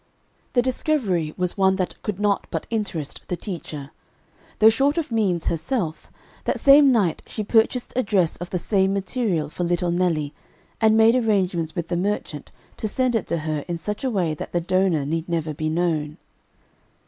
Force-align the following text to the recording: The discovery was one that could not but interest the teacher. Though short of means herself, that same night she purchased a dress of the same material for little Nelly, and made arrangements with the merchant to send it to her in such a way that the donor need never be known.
The 0.53 0.63
discovery 0.63 1.31
was 1.37 1.59
one 1.59 1.75
that 1.75 2.01
could 2.01 2.19
not 2.19 2.47
but 2.49 2.65
interest 2.71 3.21
the 3.27 3.35
teacher. 3.35 3.91
Though 4.57 4.71
short 4.71 4.97
of 4.97 5.11
means 5.11 5.45
herself, 5.45 6.09
that 6.45 6.59
same 6.59 6.91
night 6.91 7.21
she 7.27 7.43
purchased 7.43 7.93
a 7.95 8.01
dress 8.01 8.35
of 8.37 8.49
the 8.49 8.57
same 8.57 8.93
material 8.95 9.47
for 9.47 9.63
little 9.63 9.91
Nelly, 9.91 10.33
and 10.81 10.97
made 10.97 11.13
arrangements 11.13 11.75
with 11.75 11.89
the 11.89 11.97
merchant 11.97 12.51
to 12.77 12.87
send 12.87 13.13
it 13.13 13.27
to 13.27 13.37
her 13.45 13.63
in 13.67 13.77
such 13.77 14.03
a 14.03 14.09
way 14.09 14.33
that 14.33 14.53
the 14.53 14.59
donor 14.61 15.05
need 15.05 15.29
never 15.29 15.53
be 15.53 15.69
known. 15.69 16.17